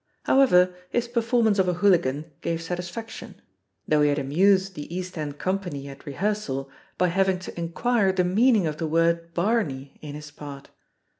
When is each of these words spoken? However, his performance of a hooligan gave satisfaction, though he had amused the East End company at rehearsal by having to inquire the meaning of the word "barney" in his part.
However, 0.23 0.73
his 0.89 1.07
performance 1.07 1.59
of 1.59 1.67
a 1.67 1.73
hooligan 1.73 2.31
gave 2.41 2.63
satisfaction, 2.63 3.39
though 3.87 4.01
he 4.01 4.09
had 4.09 4.17
amused 4.17 4.73
the 4.73 4.91
East 4.91 5.15
End 5.15 5.37
company 5.37 5.87
at 5.89 6.07
rehearsal 6.07 6.71
by 6.97 7.09
having 7.09 7.37
to 7.37 7.55
inquire 7.59 8.11
the 8.11 8.23
meaning 8.23 8.65
of 8.65 8.77
the 8.77 8.87
word 8.87 9.35
"barney" 9.35 9.99
in 10.01 10.15
his 10.15 10.31
part. 10.31 10.71